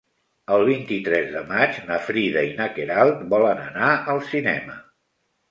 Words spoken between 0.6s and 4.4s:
vint-i-tres de maig na Frida i na Queralt volen anar al